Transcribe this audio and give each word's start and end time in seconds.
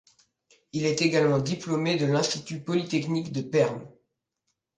Il 0.73 0.87
est 0.87 1.03
également 1.03 1.37
diplômé 1.37 1.95
de 1.95 2.07
l'Institut 2.07 2.59
polytechnique 2.63 3.31
de 3.31 3.41
Perm. 3.43 3.87